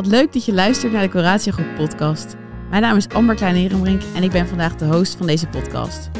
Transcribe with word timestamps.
Wat 0.00 0.10
leuk 0.10 0.32
dat 0.32 0.44
je 0.44 0.52
luistert 0.52 0.92
naar 0.92 1.02
de 1.02 1.08
Coratio 1.08 1.52
Groep 1.52 1.74
podcast. 1.76 2.36
Mijn 2.70 2.82
naam 2.82 2.96
is 2.96 3.08
Amber 3.08 3.34
Klein-Herenbrink 3.34 4.02
en 4.14 4.22
ik 4.22 4.30
ben 4.30 4.48
vandaag 4.48 4.76
de 4.76 4.84
host 4.84 5.16
van 5.16 5.26
deze 5.26 5.46
podcast. 5.46 6.10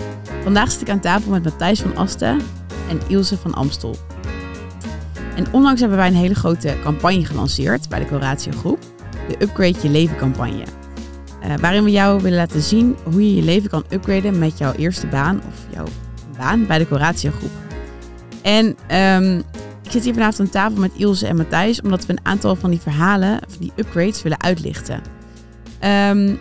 Vandaag 0.42 0.70
zit 0.70 0.80
ik 0.80 0.88
aan 0.88 1.00
tafel 1.00 1.30
met 1.30 1.44
Matthijs 1.44 1.80
van 1.80 1.96
Asten 1.96 2.40
en 2.88 3.00
Ilse 3.08 3.36
van 3.36 3.54
Amstel. 3.54 3.96
En 5.36 5.52
onlangs 5.52 5.80
hebben 5.80 5.98
wij 5.98 6.06
een 6.06 6.14
hele 6.14 6.34
grote 6.34 6.76
campagne 6.82 7.24
gelanceerd 7.24 7.88
bij 7.88 7.98
de 7.98 8.06
Coratio 8.06 8.52
Groep. 8.52 8.78
De 9.28 9.42
Upgrade 9.42 9.78
Je 9.82 9.88
Leven 9.88 10.16
campagne. 10.16 10.64
Uh, 11.44 11.54
waarin 11.56 11.84
we 11.84 11.90
jou 11.90 12.22
willen 12.22 12.38
laten 12.38 12.62
zien 12.62 12.96
hoe 13.12 13.26
je 13.26 13.36
je 13.36 13.42
leven 13.42 13.70
kan 13.70 13.84
upgraden 13.90 14.38
met 14.38 14.58
jouw 14.58 14.72
eerste 14.72 15.06
baan 15.06 15.42
of 15.48 15.74
jouw 15.74 15.86
baan 16.38 16.66
bij 16.66 16.78
de 16.78 16.88
Coratio 16.88 17.30
Groep. 17.30 17.50
En 18.42 18.76
um, 19.22 19.42
ik 19.90 19.96
zit 19.96 20.04
hier 20.04 20.14
vanavond 20.14 20.40
aan 20.40 20.52
tafel 20.52 20.80
met 20.80 20.92
Ilse 20.96 21.26
en 21.26 21.36
Matthijs, 21.36 21.80
omdat 21.80 22.06
we 22.06 22.12
een 22.12 22.24
aantal 22.26 22.56
van 22.56 22.70
die 22.70 22.80
verhalen, 22.80 23.40
van 23.48 23.60
die 23.60 23.72
upgrades, 23.76 24.22
willen 24.22 24.40
uitlichten. 24.40 25.02
Um, 25.84 26.38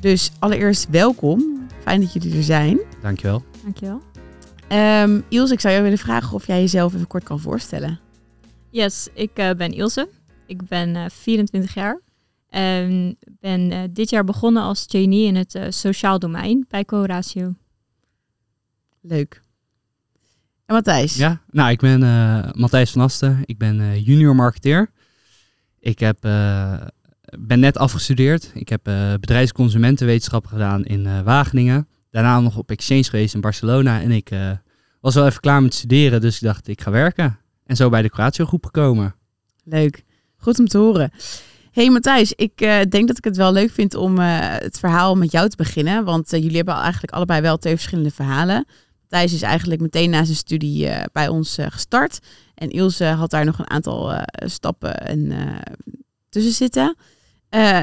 dus 0.00 0.30
allereerst 0.38 0.88
welkom. 0.90 1.66
Fijn 1.82 2.00
dat 2.00 2.12
jullie 2.12 2.36
er 2.36 2.42
zijn. 2.42 2.78
Dankjewel. 3.02 3.42
Dankjewel. 3.62 4.00
Um, 5.04 5.24
Ilse, 5.28 5.52
ik 5.52 5.60
zou 5.60 5.72
jou 5.72 5.84
willen 5.84 5.98
vragen 5.98 6.34
of 6.34 6.46
jij 6.46 6.60
jezelf 6.60 6.94
even 6.94 7.06
kort 7.06 7.24
kan 7.24 7.40
voorstellen. 7.40 8.00
Yes, 8.70 9.08
ik 9.14 9.38
uh, 9.38 9.50
ben 9.50 9.72
Ilse. 9.72 10.08
Ik 10.46 10.68
ben 10.68 10.94
uh, 10.94 11.04
24 11.08 11.74
jaar. 11.74 12.00
En 12.48 13.18
ben 13.40 13.70
uh, 13.70 13.80
dit 13.90 14.10
jaar 14.10 14.24
begonnen 14.24 14.62
als 14.62 14.86
trainee 14.86 15.26
in 15.26 15.36
het 15.36 15.54
uh, 15.54 15.64
sociaal 15.68 16.18
domein 16.18 16.66
bij 16.68 16.84
Coratio. 16.84 17.54
Leuk. 19.00 19.46
En 20.68 20.74
Matthijs? 20.74 21.16
Ja, 21.16 21.40
nou, 21.50 21.70
ik 21.70 21.80
ben 21.80 22.02
uh, 22.02 22.44
Matthijs 22.52 22.90
van 22.90 23.00
Asten. 23.00 23.42
Ik 23.44 23.58
ben 23.58 23.80
uh, 23.80 24.06
junior 24.06 24.34
marketeer. 24.34 24.90
Ik 25.80 25.98
heb, 25.98 26.24
uh, 26.24 26.74
ben 27.38 27.60
net 27.60 27.78
afgestudeerd. 27.78 28.50
Ik 28.54 28.68
heb 28.68 28.82
bedrijfsconsumentenwetenschappen 29.20 30.50
gedaan 30.50 30.84
in 30.84 31.24
Wageningen. 31.24 31.88
Daarna 32.10 32.40
nog 32.40 32.56
op 32.56 32.70
exchange 32.70 33.04
geweest 33.04 33.34
in 33.34 33.40
Barcelona. 33.40 34.00
En 34.00 34.10
ik 34.10 34.30
was 35.00 35.14
wel 35.14 35.26
even 35.26 35.40
klaar 35.40 35.62
met 35.62 35.74
studeren, 35.74 36.20
dus 36.20 36.36
ik 36.36 36.42
dacht, 36.42 36.68
ik 36.68 36.80
ga 36.80 36.90
werken. 36.90 37.38
En 37.66 37.76
zo 37.76 37.88
bij 37.88 38.02
de 38.02 38.10
Curatio 38.10 38.44
groep 38.44 38.64
gekomen. 38.64 39.14
Leuk. 39.64 40.04
Goed 40.36 40.58
om 40.58 40.66
te 40.68 40.78
horen. 40.78 41.10
Hey 41.70 41.90
Matthijs, 41.90 42.32
ik 42.32 42.58
denk 42.88 43.06
dat 43.06 43.18
ik 43.18 43.24
het 43.24 43.36
wel 43.36 43.52
leuk 43.52 43.70
vind 43.70 43.94
om 43.94 44.18
het 44.18 44.78
verhaal 44.78 45.14
met 45.14 45.32
jou 45.32 45.48
te 45.48 45.56
beginnen. 45.56 46.04
Want 46.04 46.30
jullie 46.30 46.56
hebben 46.56 46.74
eigenlijk 46.74 47.12
allebei 47.12 47.40
wel 47.40 47.56
twee 47.56 47.74
verschillende 47.74 48.10
verhalen. 48.10 48.66
Thijs 49.08 49.32
is 49.32 49.42
eigenlijk 49.42 49.80
meteen 49.80 50.10
na 50.10 50.24
zijn 50.24 50.36
studie 50.36 50.86
uh, 50.86 51.02
bij 51.12 51.28
ons 51.28 51.58
uh, 51.58 51.66
gestart. 51.68 52.18
En 52.54 52.70
Ilse 52.70 53.04
had 53.04 53.30
daar 53.30 53.44
nog 53.44 53.58
een 53.58 53.70
aantal 53.70 54.12
uh, 54.12 54.22
stappen 54.38 54.94
en, 54.98 55.32
tussen 56.28 56.52
zitten. 56.52 56.96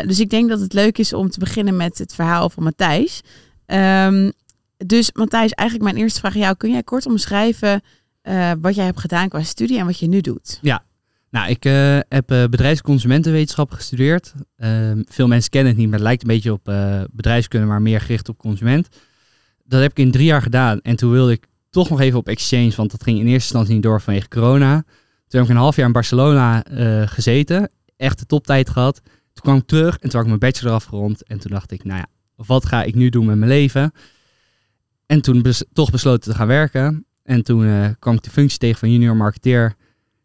dus 0.05 0.19
ik 0.19 0.29
denk 0.29 0.49
dat 0.49 0.59
het 0.59 0.73
leuk 0.73 0.97
is 0.97 1.13
om 1.13 1.29
te 1.29 1.39
beginnen 1.39 1.75
met 1.75 1.97
het 1.97 2.13
verhaal 2.13 2.49
van 2.49 2.63
Matthijs. 2.63 3.21
Um, 3.65 4.31
dus 4.77 5.11
Matthijs, 5.13 5.51
eigenlijk 5.51 5.89
mijn 5.91 6.03
eerste 6.03 6.19
vraag 6.19 6.33
aan 6.33 6.41
jou. 6.41 6.55
Kun 6.55 6.71
jij 6.71 6.83
kort 6.83 7.05
omschrijven 7.05 7.81
wat 8.61 8.75
jij 8.75 8.85
hebt 8.85 8.99
gedaan 8.99 9.29
qua 9.29 9.43
studie 9.43 9.79
en 9.79 9.85
wat 9.85 9.99
je 9.99 10.07
nu 10.07 10.21
doet? 10.21 10.59
Ja, 10.61 10.83
nou, 11.29 11.49
ik 11.49 11.63
heb 12.09 12.27
bedrijfsconsumentenwetenschap 12.27 13.71
gestudeerd. 13.71 14.33
Ehm, 14.57 15.03
veel 15.07 15.27
mensen 15.27 15.49
kennen 15.49 15.71
het 15.71 15.79
niet, 15.79 15.89
maar 15.89 15.99
het 15.99 16.07
lijkt 16.07 16.21
een 16.21 16.27
beetje 16.27 16.53
op 16.53 16.63
bedrijfskunde, 17.11 17.67
maar 17.67 17.81
meer 17.81 18.01
gericht 18.01 18.29
op 18.29 18.37
consument 18.37 18.87
dat 19.67 19.81
heb 19.81 19.91
ik 19.91 19.99
in 19.99 20.11
drie 20.11 20.25
jaar 20.25 20.41
gedaan. 20.41 20.79
En 20.81 20.95
toen 20.95 21.11
wilde 21.11 21.31
ik 21.31 21.47
toch 21.69 21.89
nog 21.89 21.99
even 21.99 22.19
op 22.19 22.27
exchange, 22.27 22.73
want 22.75 22.91
dat 22.91 23.03
ging 23.03 23.19
in 23.19 23.25
eerste 23.25 23.41
instantie 23.41 23.73
niet 23.73 23.83
door 23.83 24.01
vanwege 24.01 24.27
corona. 24.27 24.83
Toen 25.27 25.39
heb 25.39 25.43
ik 25.43 25.49
een 25.49 25.61
half 25.61 25.75
jaar 25.75 25.85
in 25.85 25.91
Barcelona 25.91 26.65
uh, 26.71 27.07
gezeten. 27.07 27.69
Echt 27.97 28.19
de 28.19 28.25
toptijd 28.25 28.69
gehad. 28.69 29.01
Toen 29.03 29.43
kwam 29.43 29.55
ik 29.55 29.65
terug 29.65 29.93
en 29.93 30.09
toen 30.09 30.11
had 30.11 30.21
ik 30.21 30.27
mijn 30.27 30.39
bachelor 30.39 30.73
afgerond. 30.73 31.23
En 31.23 31.39
toen 31.39 31.51
dacht 31.51 31.71
ik, 31.71 31.83
nou 31.83 31.99
ja, 31.99 32.07
wat 32.35 32.65
ga 32.65 32.83
ik 32.83 32.95
nu 32.95 33.09
doen 33.09 33.25
met 33.25 33.37
mijn 33.37 33.49
leven? 33.49 33.91
En 35.05 35.21
toen 35.21 35.45
toch 35.73 35.91
besloten 35.91 36.31
te 36.31 36.37
gaan 36.37 36.47
werken. 36.47 37.05
En 37.23 37.43
toen 37.43 37.63
uh, 37.63 37.87
kwam 37.99 38.15
ik 38.15 38.23
de 38.23 38.29
functie 38.29 38.59
tegen 38.59 38.79
van 38.79 38.91
junior 38.91 39.15
marketeer. 39.15 39.75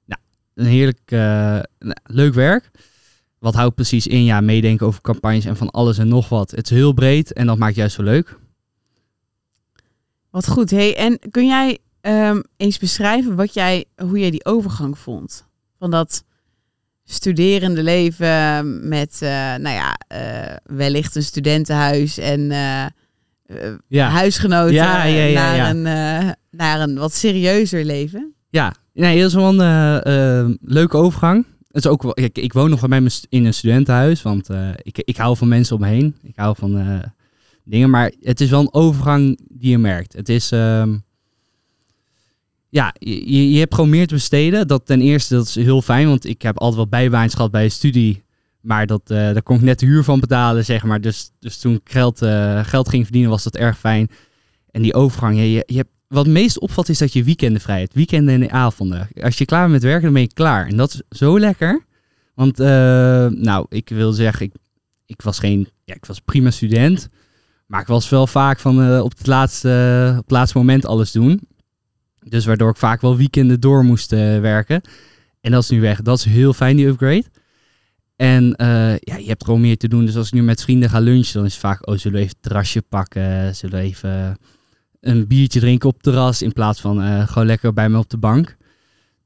Nou, 0.06 0.20
een 0.54 0.66
heerlijk 0.66 1.10
uh, 1.12 1.60
leuk 2.02 2.34
werk. 2.34 2.70
Wat 3.38 3.54
houdt 3.54 3.74
precies 3.74 4.06
in? 4.06 4.24
Ja, 4.24 4.40
meedenken 4.40 4.86
over 4.86 5.00
campagnes 5.00 5.44
en 5.44 5.56
van 5.56 5.70
alles 5.70 5.98
en 5.98 6.08
nog 6.08 6.28
wat. 6.28 6.50
Het 6.50 6.70
is 6.70 6.76
heel 6.76 6.92
breed 6.92 7.32
en 7.32 7.46
dat 7.46 7.58
maakt 7.58 7.74
juist 7.74 7.94
zo 7.94 8.02
leuk. 8.02 8.38
Wat 10.30 10.48
goed. 10.48 10.70
Hey, 10.70 10.96
en 10.96 11.18
kun 11.30 11.46
jij 11.46 11.78
um, 12.00 12.42
eens 12.56 12.78
beschrijven 12.78 13.36
wat 13.36 13.54
jij, 13.54 13.84
hoe 13.96 14.18
jij 14.18 14.30
die 14.30 14.44
overgang 14.44 14.98
vond? 14.98 15.46
Van 15.78 15.90
dat 15.90 16.24
studerende 17.04 17.82
leven 17.82 18.88
met, 18.88 19.20
uh, 19.22 19.30
nou 19.54 19.68
ja, 19.68 19.96
uh, 20.12 20.56
wellicht 20.76 21.16
een 21.16 21.22
studentenhuis 21.22 22.18
en 22.18 22.40
uh, 22.40 22.84
ja. 23.88 24.08
huisgenoten 24.08 24.74
ja, 24.74 25.04
ja, 25.04 25.24
ja, 25.24 25.40
naar, 25.40 25.70
Een, 25.70 25.82
naar 26.50 26.80
een 26.80 26.98
wat 26.98 27.12
serieuzer 27.12 27.84
leven? 27.84 28.34
Ja, 28.50 28.74
nee, 28.92 29.18
dat 29.18 29.28
is 29.28 29.34
wel 29.34 29.60
een 29.60 30.58
leuke 30.62 30.96
overgang. 30.96 31.46
Het 31.66 31.84
is 31.84 31.90
ook 31.90 32.02
wel, 32.02 32.20
ik, 32.20 32.38
ik 32.38 32.52
woon 32.52 32.70
nog 32.70 32.88
bij 32.88 33.00
mij 33.00 33.10
in 33.28 33.44
een 33.44 33.54
studentenhuis, 33.54 34.22
want 34.22 34.48
ik, 34.82 34.98
ik 34.98 35.16
hou 35.16 35.36
van 35.36 35.48
mensen 35.48 35.76
om 35.76 35.82
me 35.82 35.88
heen. 35.88 36.16
Ik 36.22 36.36
hou 36.36 36.56
van 36.58 37.02
dingen. 37.70 37.90
Maar 37.90 38.12
het 38.20 38.40
is 38.40 38.50
wel 38.50 38.60
een 38.60 38.74
overgang 38.74 39.40
die 39.48 39.70
je 39.70 39.78
merkt. 39.78 40.12
Het 40.12 40.28
is. 40.28 40.52
Uh, 40.52 40.84
ja, 42.68 42.94
je, 42.98 43.50
je 43.50 43.58
hebt 43.58 43.74
gewoon 43.74 43.90
meer 43.90 44.06
te 44.06 44.14
besteden. 44.14 44.68
Dat 44.68 44.86
ten 44.86 45.00
eerste, 45.00 45.34
dat 45.34 45.46
is 45.46 45.54
heel 45.54 45.82
fijn. 45.82 46.08
Want 46.08 46.24
ik 46.24 46.42
heb 46.42 46.58
altijd 46.58 46.76
wel 46.76 46.88
bijbaantjes 46.88 47.34
gehad 47.34 47.50
bij 47.50 47.64
een 47.64 47.70
studie. 47.70 48.22
Maar 48.60 48.86
dat, 48.86 49.00
uh, 49.04 49.18
daar 49.18 49.42
kon 49.42 49.56
ik 49.56 49.62
net 49.62 49.78
de 49.78 49.86
huur 49.86 50.04
van 50.04 50.20
betalen, 50.20 50.64
zeg 50.64 50.84
maar. 50.84 51.00
Dus, 51.00 51.30
dus 51.38 51.58
toen 51.58 51.74
ik 51.74 51.80
geld, 51.84 52.22
uh, 52.22 52.64
geld 52.64 52.88
ging 52.88 53.02
verdienen, 53.02 53.30
was 53.30 53.42
dat 53.42 53.56
erg 53.56 53.78
fijn. 53.78 54.10
En 54.70 54.82
die 54.82 54.94
overgang, 54.94 55.36
je, 55.36 55.50
je, 55.50 55.76
hebt, 55.76 55.90
wat 56.08 56.24
het 56.24 56.34
meest 56.34 56.58
opvalt, 56.58 56.88
is 56.88 56.98
dat 56.98 57.12
je 57.12 57.24
weekenden 57.24 57.60
vrij 57.60 57.80
hebt. 57.80 57.94
Weekenden 57.94 58.34
en 58.34 58.40
de 58.40 58.50
avonden. 58.50 59.08
Als 59.20 59.38
je 59.38 59.44
klaar 59.44 59.60
bent 59.60 59.72
met 59.72 59.82
werken, 59.82 60.02
dan 60.02 60.12
ben 60.12 60.22
je 60.22 60.32
klaar. 60.32 60.66
En 60.66 60.76
dat 60.76 60.92
is 60.92 61.18
zo 61.18 61.38
lekker. 61.38 61.84
Want, 62.34 62.60
uh, 62.60 62.66
nou, 63.26 63.66
ik 63.68 63.88
wil 63.88 64.12
zeggen, 64.12 64.46
ik, 64.46 64.52
ik 65.06 65.22
was 65.22 65.38
geen... 65.38 65.68
Ja, 65.84 65.94
ik 65.94 66.06
was 66.06 66.20
prima 66.20 66.50
student. 66.50 67.08
Maar 67.70 67.80
ik 67.80 67.86
was 67.86 68.08
wel 68.08 68.26
vaak 68.26 68.58
van 68.58 68.90
uh, 68.90 69.00
op, 69.00 69.18
het 69.18 69.26
laatste, 69.26 69.68
uh, 70.08 70.16
op 70.16 70.22
het 70.22 70.30
laatste 70.30 70.58
moment 70.58 70.86
alles 70.86 71.12
doen. 71.12 71.40
Dus 72.18 72.44
waardoor 72.44 72.70
ik 72.70 72.76
vaak 72.76 73.00
wel 73.00 73.16
weekenden 73.16 73.60
door 73.60 73.84
moest 73.84 74.12
uh, 74.12 74.40
werken. 74.40 74.80
En 75.40 75.50
dat 75.50 75.62
is 75.62 75.68
nu 75.68 75.80
weg. 75.80 76.02
Dat 76.02 76.18
is 76.18 76.24
heel 76.24 76.52
fijn, 76.52 76.76
die 76.76 76.86
upgrade. 76.86 77.24
En 78.16 78.54
ja, 79.00 79.16
je 79.16 79.26
hebt 79.26 79.44
gewoon 79.44 79.60
meer 79.60 79.76
te 79.76 79.88
doen. 79.88 80.04
Dus 80.04 80.16
als 80.16 80.26
ik 80.26 80.32
nu 80.32 80.42
met 80.42 80.62
vrienden 80.62 80.90
ga 80.90 80.98
lunchen, 80.98 81.34
dan 81.34 81.44
is 81.44 81.52
het 81.52 81.60
vaak... 81.60 81.88
Oh, 81.88 81.96
zullen 81.96 82.12
we 82.18 82.24
even 82.24 82.36
het 82.38 82.42
terrasje 82.42 82.82
pakken? 82.82 83.56
Zullen 83.56 83.78
we 83.78 83.84
even 83.84 84.38
een 85.00 85.26
biertje 85.26 85.60
drinken 85.60 85.88
op 85.88 85.94
het 85.94 86.02
terras... 86.02 86.42
in 86.42 86.52
plaats 86.52 86.80
van 86.80 87.26
gewoon 87.28 87.46
lekker 87.46 87.72
bij 87.72 87.88
me 87.88 87.98
op 87.98 88.10
de 88.10 88.18
bank? 88.18 88.56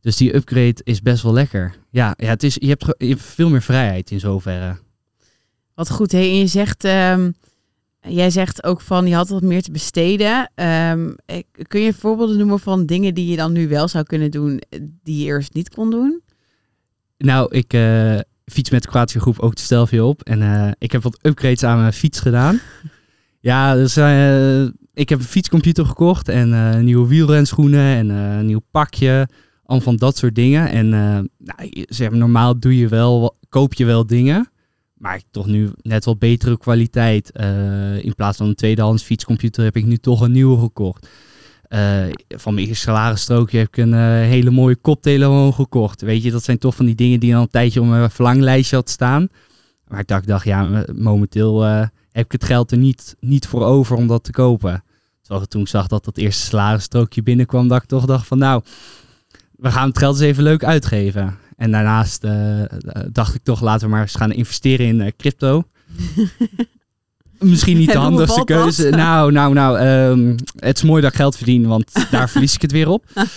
Dus 0.00 0.16
die 0.16 0.34
upgrade 0.34 0.80
is 0.82 1.02
best 1.02 1.22
wel 1.22 1.32
lekker. 1.32 1.74
Ja, 1.90 2.14
ja 2.16 2.28
het 2.28 2.42
is, 2.42 2.54
je, 2.54 2.68
hebt, 2.68 2.94
je 2.98 3.16
veel 3.16 3.48
meer 3.48 3.62
vrijheid 3.62 4.10
in 4.10 4.20
zoverre. 4.20 4.76
Wat 5.74 5.90
goed. 5.90 6.12
Hey, 6.12 6.30
en 6.30 6.38
je 6.38 6.46
zegt... 6.46 6.84
Um 6.84 7.34
Jij 8.08 8.30
zegt 8.30 8.64
ook 8.64 8.80
van 8.80 9.06
je 9.06 9.14
had 9.14 9.28
wat 9.28 9.42
meer 9.42 9.62
te 9.62 9.70
besteden. 9.70 10.50
Um, 10.54 11.16
kun 11.68 11.80
je 11.80 11.92
voorbeelden 11.92 12.38
noemen 12.38 12.58
van 12.58 12.86
dingen 12.86 13.14
die 13.14 13.26
je 13.26 13.36
dan 13.36 13.52
nu 13.52 13.68
wel 13.68 13.88
zou 13.88 14.04
kunnen 14.04 14.30
doen, 14.30 14.62
die 15.02 15.18
je 15.18 15.24
eerst 15.24 15.54
niet 15.54 15.74
kon 15.74 15.90
doen? 15.90 16.22
Nou, 17.18 17.54
ik 17.54 17.72
uh, 17.72 18.18
fiets 18.44 18.70
met 18.70 18.82
de 18.82 18.88
Kroatische 18.88 19.20
groep 19.20 19.38
ook 19.38 19.54
de 19.54 19.62
Stelvio 19.62 20.08
op. 20.08 20.22
En 20.22 20.40
uh, 20.40 20.70
ik 20.78 20.92
heb 20.92 21.02
wat 21.02 21.18
upgrades 21.22 21.64
aan 21.64 21.78
mijn 21.78 21.92
fiets 21.92 22.20
gedaan. 22.20 22.60
ja, 23.40 23.74
dus 23.74 23.96
uh, 23.96 24.62
ik 24.94 25.08
heb 25.08 25.18
een 25.18 25.24
fietscomputer 25.24 25.86
gekocht 25.86 26.28
en 26.28 26.84
nieuwe 26.84 27.08
wielrenschoenen 27.08 27.96
en 27.96 28.08
een 28.08 28.46
nieuw 28.46 28.62
pakje. 28.70 29.28
Al 29.64 29.80
van 29.80 29.96
dat 29.96 30.16
soort 30.16 30.34
dingen. 30.34 30.68
En 30.68 30.88
nou, 31.38 31.84
zeg 31.88 32.10
maar, 32.10 32.18
normaal 32.18 32.58
doe 32.58 32.78
je 32.78 32.88
wel, 32.88 33.36
koop 33.48 33.74
je 33.74 33.84
wel 33.84 34.06
dingen. 34.06 34.48
Maar 35.04 35.22
toch 35.30 35.46
nu 35.46 35.70
net 35.82 36.04
wel 36.04 36.16
betere 36.16 36.58
kwaliteit. 36.58 37.30
Uh, 37.34 38.04
in 38.04 38.14
plaats 38.14 38.36
van 38.36 38.46
een 38.46 38.54
tweedehands 38.54 39.02
fietscomputer 39.02 39.64
heb 39.64 39.76
ik 39.76 39.84
nu 39.84 39.96
toch 39.96 40.20
een 40.20 40.32
nieuwe 40.32 40.58
gekocht. 40.58 41.08
Uh, 41.68 42.04
van 42.28 42.54
mijn 42.54 42.76
salarisstrookje 42.76 43.58
heb 43.58 43.66
ik 43.66 43.76
een 43.76 43.92
uh, 43.92 43.98
hele 44.08 44.50
mooie 44.50 44.76
koptelefoon 44.76 45.54
gekocht. 45.54 46.00
Weet 46.00 46.22
je, 46.22 46.30
dat 46.30 46.44
zijn 46.44 46.58
toch 46.58 46.74
van 46.74 46.86
die 46.86 46.94
dingen 46.94 47.20
die 47.20 47.36
al 47.36 47.42
een 47.42 47.48
tijdje 47.48 47.80
op 47.80 47.86
mijn 47.86 48.10
verlanglijstje 48.10 48.76
had 48.76 48.90
staan. 48.90 49.28
Maar 49.88 50.00
ik 50.00 50.06
dacht, 50.06 50.26
dacht 50.26 50.44
ja, 50.44 50.84
momenteel 50.94 51.62
heb 52.12 52.24
ik 52.24 52.32
het 52.32 52.44
geld 52.44 52.70
er 52.70 52.78
niet, 52.78 53.16
niet 53.20 53.46
voor 53.46 53.64
over 53.64 53.96
om 53.96 54.06
dat 54.06 54.24
te 54.24 54.32
kopen. 54.32 54.84
Terwijl 55.20 55.44
ik 55.44 55.50
toen 55.50 55.66
zag 55.66 55.86
dat 55.86 56.04
dat 56.04 56.16
eerste 56.16 56.46
salarisstrookje 56.46 57.22
binnenkwam, 57.22 57.68
dat 57.68 57.82
ik 57.82 57.88
toch 57.88 58.04
dacht 58.04 58.26
van 58.26 58.38
nou, 58.38 58.62
we 59.56 59.70
gaan 59.70 59.88
het 59.88 59.98
geld 59.98 60.14
eens 60.14 60.24
even 60.24 60.42
leuk 60.42 60.64
uitgeven. 60.64 61.38
En 61.56 61.70
daarnaast 61.70 62.24
uh, 62.24 62.62
dacht 63.12 63.34
ik 63.34 63.42
toch, 63.42 63.60
laten 63.60 63.86
we 63.86 63.92
maar 63.92 64.02
eens 64.02 64.14
gaan 64.14 64.32
investeren 64.32 64.86
in 64.86 65.00
uh, 65.00 65.10
crypto. 65.16 65.62
Misschien 67.38 67.78
niet 67.78 67.92
de 67.92 67.98
handigste 67.98 68.44
keuze. 68.44 68.88
Nou, 68.90 69.32
nou, 69.32 69.54
nou. 69.54 69.86
Um, 69.86 70.34
het 70.58 70.76
is 70.76 70.82
mooi 70.82 71.02
dat 71.02 71.10
ik 71.10 71.16
geld 71.16 71.36
verdien, 71.36 71.66
want 71.66 71.90
daar 72.10 72.30
verlies 72.30 72.54
ik 72.54 72.62
het 72.62 72.72
weer 72.72 72.88
op. 72.88 73.04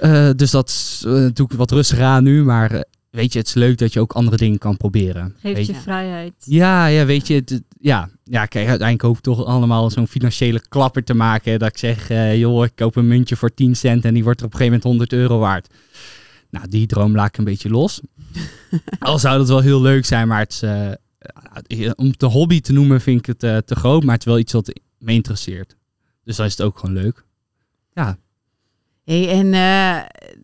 Eh, 0.00 0.30
dus 0.36 0.50
dat 0.50 1.00
eh, 1.06 1.26
doe 1.32 1.46
ik 1.50 1.56
wat 1.56 1.70
rustiger 1.70 2.04
aan 2.04 2.22
nu. 2.22 2.44
Maar 2.44 2.70
eh, 2.70 2.80
weet 3.10 3.32
je, 3.32 3.38
het 3.38 3.48
is 3.48 3.54
leuk 3.54 3.78
dat 3.78 3.92
je 3.92 4.00
ook 4.00 4.12
andere 4.12 4.36
dingen 4.36 4.58
kan 4.58 4.76
proberen. 4.76 5.34
Geeft 5.40 5.56
Weet 5.56 5.66
je 5.66 5.74
vrijheid. 5.74 6.32
Ja, 6.38 6.86
ja, 6.86 7.04
weet 7.04 7.26
je, 7.26 7.34
het- 7.34 7.62
ja, 7.80 8.08
ja, 8.24 8.46
kijk, 8.46 8.68
uiteindelijk 8.68 9.02
hoop 9.02 9.16
ik 9.16 9.22
toch 9.22 9.44
allemaal 9.44 9.90
zo'n 9.90 10.06
financiële 10.06 10.62
klapper 10.68 11.04
te 11.04 11.14
maken. 11.14 11.58
Dat 11.58 11.68
ik 11.68 11.78
zeg, 11.78 12.10
eh, 12.10 12.38
joh, 12.38 12.64
ik 12.64 12.72
koop 12.74 12.96
een 12.96 13.08
muntje 13.08 13.36
voor 13.36 13.54
10 13.54 13.76
cent 13.76 14.04
en 14.04 14.14
die 14.14 14.24
wordt 14.24 14.40
er 14.40 14.46
op 14.46 14.52
een 14.52 14.58
gegeven 14.58 14.80
moment 14.84 15.08
100 15.08 15.22
euro 15.22 15.38
waard. 15.38 15.68
Nou, 16.50 16.68
die 16.68 16.86
droom 16.86 17.14
laat 17.14 17.28
ik 17.28 17.38
een 17.38 17.44
beetje 17.44 17.70
los. 17.70 18.00
Al 18.98 19.18
zou 19.18 19.38
dat 19.38 19.48
wel 19.48 19.60
heel 19.60 19.80
leuk 19.80 20.04
zijn, 20.04 20.28
maar 20.28 20.38
het 20.38 20.52
is, 20.52 20.62
eh, 20.62 21.90
om 21.96 22.06
het 22.06 22.22
een 22.22 22.30
hobby 22.30 22.60
te 22.60 22.72
noemen 22.72 23.00
vind 23.00 23.18
ik 23.18 23.26
het 23.26 23.42
eh, 23.42 23.56
te 23.56 23.74
groot. 23.74 24.02
Maar 24.02 24.14
het 24.14 24.22
is 24.22 24.30
wel 24.30 24.38
iets 24.38 24.52
wat 24.52 24.80
me 24.98 25.12
interesseert. 25.12 25.76
Dus 26.24 26.36
dan 26.36 26.46
is 26.46 26.52
het 26.56 26.62
ook 26.62 26.78
gewoon 26.78 26.94
leuk. 26.94 27.24
Ja, 27.92 28.18
Hey, 29.04 29.28
en 29.28 29.54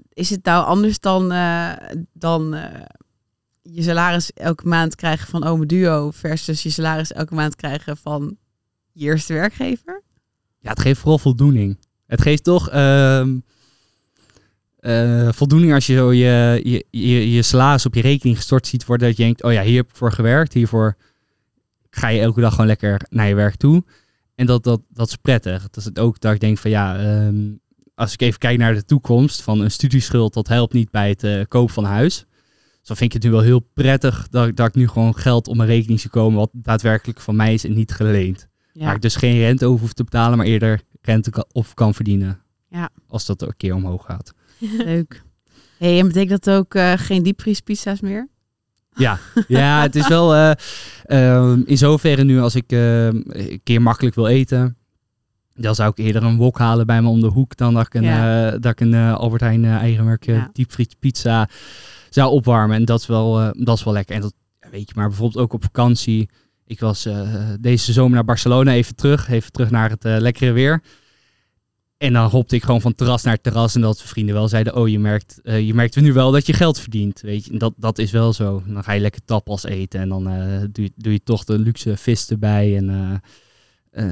is 0.08 0.30
het 0.30 0.44
nou 0.44 0.64
anders 0.64 1.00
dan, 1.00 1.28
dan 2.12 2.56
je 3.62 3.82
salaris 3.82 4.32
elke 4.32 4.68
maand 4.68 4.94
krijgen 4.94 5.28
van 5.28 5.44
Ome 5.44 5.66
Duo 5.66 6.10
versus 6.10 6.62
je 6.62 6.70
salaris 6.70 7.12
elke 7.12 7.34
maand 7.34 7.56
krijgen 7.56 7.96
van 7.96 8.36
je 8.92 9.04
eerste 9.04 9.32
werkgever? 9.32 10.02
Ja, 10.58 10.70
het 10.70 10.80
geeft 10.80 11.00
vooral 11.00 11.18
voldoening. 11.18 11.78
Het 12.06 12.22
geeft 12.22 12.44
toch 12.44 12.68
eh, 14.86 15.28
voldoening 15.32 15.72
als 15.74 15.86
je 15.86 15.94
zo 15.94 16.12
je, 16.12 16.60
je, 16.64 16.84
je, 16.90 17.32
je 17.32 17.42
salaris 17.42 17.86
op 17.86 17.94
je 17.94 18.00
rekening 18.00 18.36
gestort 18.36 18.66
ziet 18.66 18.84
worden. 18.86 19.08
Dat 19.08 19.16
je 19.16 19.22
denkt, 19.22 19.42
oh 19.42 19.52
ja, 19.52 19.62
hier 19.62 19.76
heb 19.76 19.88
ik 19.88 19.96
voor 19.96 20.12
gewerkt. 20.12 20.52
Hiervoor 20.52 20.96
ga 21.90 22.08
je 22.08 22.20
elke 22.20 22.40
dag 22.40 22.50
gewoon 22.50 22.66
lekker 22.66 23.00
naar 23.10 23.28
je 23.28 23.34
werk 23.34 23.56
toe. 23.56 23.84
En 24.34 24.46
dat, 24.46 24.64
dat, 24.64 24.80
dat 24.88 25.08
is 25.08 25.16
prettig. 25.16 25.62
Dat 25.62 25.76
is 25.76 25.84
het 25.84 25.98
ook 25.98 26.20
dat 26.20 26.34
ik 26.34 26.40
denk 26.40 26.58
van 26.58 26.70
ja, 26.70 26.98
ehm, 26.98 27.36
als 27.94 28.12
ik 28.12 28.20
even 28.20 28.38
kijk 28.38 28.58
naar 28.58 28.74
de 28.74 28.84
toekomst 28.84 29.42
van 29.42 29.60
een 29.60 29.70
studieschuld, 29.70 30.34
dat 30.34 30.48
helpt 30.48 30.72
niet 30.72 30.90
bij 30.90 31.08
het 31.08 31.24
eh, 31.24 31.40
kopen 31.48 31.74
van 31.74 31.84
een 31.84 31.90
huis. 31.90 32.24
Dus 32.78 32.86
dan 32.86 32.96
vind 32.96 33.14
ik 33.14 33.22
het 33.22 33.22
nu 33.22 33.30
wel 33.36 33.46
heel 33.46 33.60
prettig 33.74 34.28
dat, 34.30 34.48
ik- 34.48 34.56
dat 34.56 34.66
ik 34.68 34.74
nu 34.74 34.88
gewoon 34.88 35.16
geld 35.16 35.48
op 35.48 35.56
mijn 35.56 35.68
rekening 35.68 36.00
zie 36.00 36.10
komen 36.10 36.38
wat 36.38 36.50
daadwerkelijk 36.52 37.20
van 37.20 37.36
mij 37.36 37.54
is 37.54 37.64
en 37.64 37.74
niet 37.74 37.92
geleend. 37.92 38.48
Waar 38.84 38.94
ik 38.94 39.02
dus 39.02 39.16
geen 39.16 39.38
rente 39.38 39.66
over 39.66 39.80
hoef 39.80 39.92
te 39.92 40.04
betalen, 40.04 40.38
maar 40.38 40.46
eerder 40.46 40.80
rente 41.00 41.30
kan, 41.30 41.44
op 41.52 41.66
kan 41.74 41.94
verdienen. 41.94 42.40
Ja. 42.68 42.88
Als 43.08 43.26
dat 43.26 43.42
een 43.42 43.56
keer 43.56 43.74
omhoog 43.74 44.04
gaat. 44.04 44.32
leuk. 44.84 45.22
Hey, 45.78 45.98
en 45.98 46.06
betekent 46.06 46.44
dat 46.44 46.56
ook 46.56 46.74
eh, 46.74 46.92
geen 46.96 47.22
diepvriespizza's 47.22 48.00
meer? 48.00 48.28
Ja, 48.96 49.18
ja 49.48 49.82
het 49.82 49.96
is 49.96 50.08
wel 50.08 50.34
eh, 50.34 50.50
ehm, 51.04 51.62
in 51.64 51.78
zoverre 51.78 52.24
nu 52.24 52.40
als 52.40 52.54
ik 52.54 52.72
eh, 52.72 53.06
een 53.06 53.60
keer 53.62 53.82
makkelijk 53.82 54.14
wil 54.14 54.26
eten. 54.26 54.76
Dan 55.54 55.74
zou 55.74 55.90
ik 55.90 55.98
eerder 55.98 56.22
een 56.22 56.36
wok 56.36 56.58
halen 56.58 56.86
bij 56.86 57.02
me 57.02 57.08
om 57.08 57.20
de 57.20 57.26
hoek 57.26 57.56
dan 57.56 57.74
dat 57.74 57.86
ik 57.86 57.94
een, 57.94 58.02
Ja. 58.02 58.46
eh, 58.52 58.60
dat 58.60 58.72
ik 58.72 58.80
een 58.80 58.94
Albert 58.94 59.40
Heijn 59.40 59.64
eigenmerk 59.64 60.26
Ja. 60.26 60.50
ja. 60.52 60.84
pizza 60.98 61.48
zou 62.10 62.30
opwarmen. 62.30 62.76
En 62.76 62.84
dat 62.84 63.00
is 63.00 63.06
wel, 63.06 63.52
dat 63.64 63.76
is 63.76 63.84
wel 63.84 63.92
lekker. 63.92 64.14
En 64.14 64.20
dat 64.20 64.34
weet 64.70 64.88
je, 64.88 64.92
maar 64.96 65.08
bijvoorbeeld 65.08 65.44
ook 65.44 65.52
op 65.52 65.62
vakantie. 65.62 66.28
Ik 66.66 66.80
was 66.80 67.08
deze 67.60 67.92
zomer 67.92 68.14
naar 68.14 68.24
Barcelona 68.24 68.72
even 68.72 68.94
terug. 68.94 69.28
Even 69.28 69.52
terug 69.52 69.70
naar 69.70 69.90
het 69.90 70.02
lekkere 70.04 70.52
weer. 70.52 70.82
En 71.98 72.12
dan 72.12 72.30
hopte 72.30 72.56
ik 72.56 72.64
gewoon 72.64 72.80
van 72.80 72.94
terras 72.94 73.22
naar 73.22 73.40
terras. 73.40 73.74
En 73.74 73.80
dat 73.80 74.02
vrienden 74.02 74.34
wel 74.34 74.48
zeiden, 74.48 74.76
oh 74.76 74.88
je 74.88 74.98
merkt, 74.98 75.40
eh, 75.42 75.66
je 75.66 75.74
merkt 75.74 75.96
nu 75.96 76.12
wel 76.12 76.30
dat 76.30 76.46
je 76.46 76.52
geld 76.52 76.80
verdient. 76.80 77.20
Weet 77.20 77.44
je, 77.44 77.52
en 77.52 77.58
dat, 77.58 77.74
dat 77.76 77.98
is 77.98 78.10
wel 78.10 78.32
zo. 78.32 78.62
Dan 78.66 78.84
ga 78.84 78.92
je 78.92 79.00
lekker 79.00 79.24
tapas 79.24 79.64
eten. 79.64 80.00
En 80.00 80.08
dan 80.08 80.28
eh, 80.28 80.60
doe, 80.72 80.84
je, 80.84 80.92
doe 80.96 81.12
je 81.12 81.22
toch 81.22 81.44
de 81.44 81.58
luxe 81.58 81.96
vis 81.96 82.30
erbij. 82.30 82.76
En 82.76 83.20
eh, 83.90 84.06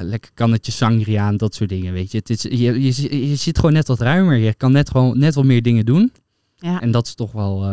lekker 0.00 0.30
kannetje 0.34 0.72
sangria 0.72 1.28
en 1.28 1.36
dat 1.36 1.54
soort 1.54 1.68
dingen. 1.68 1.92
Weet 1.92 2.12
je, 2.12 2.18
het 2.18 2.30
is, 2.30 2.42
je, 2.42 2.82
je, 2.82 3.28
je 3.28 3.36
zit 3.36 3.56
gewoon 3.56 3.72
net 3.72 3.88
wat 3.88 4.00
ruimer. 4.00 4.36
Je 4.36 4.54
kan 4.54 4.72
net, 4.72 4.90
gewoon, 4.90 5.18
net 5.18 5.34
wat 5.34 5.44
meer 5.44 5.62
dingen 5.62 5.84
doen. 5.84 6.12
Ja. 6.56 6.80
En 6.80 6.90
dat 6.90 7.06
is 7.06 7.14
toch 7.14 7.32
wel, 7.32 7.66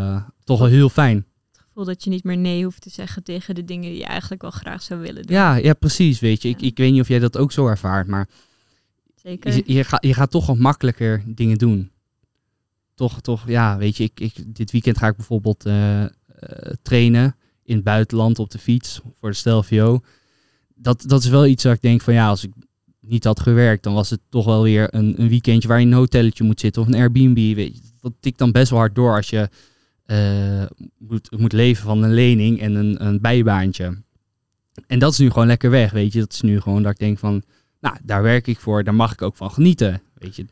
toch 0.44 0.60
wel 0.60 0.68
heel 0.68 0.90
fijn. 0.90 1.26
Het 1.52 1.62
gevoel 1.68 1.86
dat 1.86 2.04
je 2.04 2.10
niet 2.10 2.24
meer 2.24 2.38
nee 2.38 2.64
hoeft 2.64 2.82
te 2.82 2.90
zeggen 2.90 3.24
tegen 3.24 3.56
de 3.56 3.66
dingen 3.66 3.90
die 3.90 4.00
je 4.00 4.06
eigenlijk 4.06 4.42
wel 4.42 4.52
graag 4.52 4.82
zou 4.82 5.00
willen 5.00 5.24
doen. 5.24 5.36
Ja, 5.36 5.56
ja 5.56 5.74
precies. 5.74 6.20
Weet 6.20 6.42
je, 6.42 6.50
ik, 6.50 6.62
ik 6.62 6.78
weet 6.78 6.92
niet 6.92 7.02
of 7.02 7.08
jij 7.08 7.20
dat 7.20 7.38
ook 7.38 7.52
zo 7.52 7.68
ervaart. 7.68 8.08
Maar 8.08 8.28
Je, 9.24 9.64
je, 9.66 9.84
gaat, 9.84 10.06
je 10.06 10.14
gaat 10.14 10.32
toch 10.32 10.46
wat 10.46 10.58
makkelijker 10.58 11.24
dingen 11.28 11.58
doen. 11.58 11.92
Toch, 12.96 13.22
toch, 13.22 13.48
ja, 13.48 13.78
weet 13.78 13.98
je, 13.98 14.04
ik, 14.04 14.20
ik, 14.20 14.56
dit 14.56 14.72
weekend 14.72 14.98
ga 14.98 15.08
ik 15.08 15.16
bijvoorbeeld 15.16 15.66
eh, 15.66 16.04
eh, 16.04 16.10
trainen 16.82 17.36
in 17.64 17.76
het 17.76 17.84
buitenland 17.84 18.40
op 18.40 18.50
de 18.50 18.58
fiets 18.58 19.02
voor 19.20 19.30
de 19.30 19.36
Stelvio. 19.36 20.00
Dat, 20.76 21.04
dat 21.08 21.24
is 21.24 21.30
wel 21.30 21.46
iets 21.46 21.64
waar 21.64 21.74
ik 21.74 21.82
denk 21.82 22.02
van 22.02 22.14
ja, 22.14 22.28
als 22.28 22.44
ik 22.44 22.52
niet 23.00 23.24
had 23.24 23.40
gewerkt, 23.40 23.84
dan 23.84 23.94
was 23.94 24.10
het 24.10 24.20
toch 24.30 24.46
wel 24.46 24.64
weer 24.64 24.96
een, 24.96 25.22
een 25.22 25.30
weekendje 25.30 25.68
waar 25.68 25.80
je 25.80 25.86
in 25.86 25.92
een 25.92 25.98
hotelletje 25.98 26.44
moet 26.44 26.60
zitten 26.60 26.82
of 26.82 26.88
een 26.88 26.96
Airbnb. 26.96 27.56
Weet 27.56 27.76
je. 27.76 27.82
Dat 28.00 28.14
tikt 28.20 28.38
dan 28.38 28.52
best 28.52 28.70
wel 28.70 28.80
hard 28.80 28.96
door 28.96 29.16
als 29.16 29.30
je 29.30 29.50
eh, 30.06 30.66
moet, 30.98 31.32
moet 31.40 31.54
leven 31.54 31.84
van 31.84 32.04
een 32.04 32.14
lening 32.14 32.60
en 32.60 32.76
een, 32.76 33.06
een 33.06 33.22
bijbaantje. 33.22 34.04
En 34.88 35.00
dat 35.00 35.12
is 35.12 35.18
nu 35.18 35.30
gewoon 35.30 35.48
lekker 35.48 35.70
weg, 35.70 35.92
weet 35.92 36.14
je. 36.14 36.20
Dat 36.20 36.34
is 36.34 36.42
nu 36.42 36.60
gewoon 36.60 36.84
dat 36.84 36.92
ik 36.92 36.98
denk 36.98 37.20
van, 37.20 37.44
nou, 37.82 37.98
daar 38.04 38.22
werk 38.24 38.48
ik 38.48 38.60
voor, 38.60 38.84
daar 38.84 38.96
mag 38.96 39.12
ik 39.14 39.22
ook 39.22 39.36
van 39.36 39.52
genieten. 39.52 40.02
Weet 40.14 40.36
je, 40.36 40.46